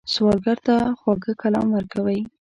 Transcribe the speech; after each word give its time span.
سوالګر 0.13 0.57
ته 0.67 0.75
خواږه 0.99 1.33
کلام 1.41 1.67
ورکوئ 1.71 2.19